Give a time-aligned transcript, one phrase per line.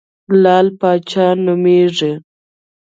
[0.41, 2.17] لعل پاچا نومېږم.